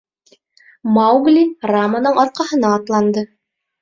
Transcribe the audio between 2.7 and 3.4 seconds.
атланды.